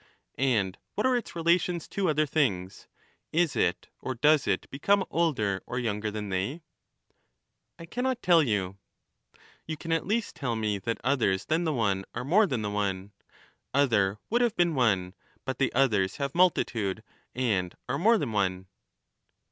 [0.39, 2.87] And what are its relations to other things?
[3.31, 6.63] Is it or does it become older or younger than they?
[7.77, 8.79] I cannot tell you.
[9.67, 12.71] You can at least tell me that others than the one are more than the
[12.71, 13.11] one—
[13.75, 15.13] other would have been one,
[15.45, 17.03] but the others have multitude,
[17.35, 18.65] and are more than one